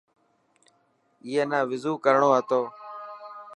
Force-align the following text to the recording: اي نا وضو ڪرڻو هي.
اي 1.25 1.35
نا 1.49 1.59
وضو 1.69 1.91
ڪرڻو 2.03 2.29
هي. 2.35 2.61